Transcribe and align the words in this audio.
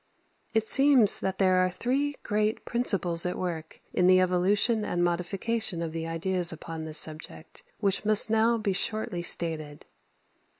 It 0.55 0.67
seems 0.67 1.19
that 1.19 1.37
there 1.37 1.57
are 1.57 1.69
three 1.69 2.15
great 2.23 2.65
principles 2.65 3.23
at 3.23 3.37
work 3.37 3.81
in 3.93 4.07
the 4.07 4.19
evolution 4.19 4.83
and 4.83 5.03
modification 5.03 5.83
of 5.83 5.91
the 5.93 6.07
ideas 6.07 6.51
upon 6.51 6.85
this 6.85 6.97
subject, 6.97 7.61
which 7.77 8.03
must 8.03 8.27
now 8.27 8.57
be 8.57 8.73
shortly 8.73 9.21
stated. 9.21 9.85